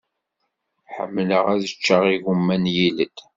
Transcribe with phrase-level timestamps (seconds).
[0.95, 3.17] Ḥemmleɣ ad ččeɣ igumma n yilel.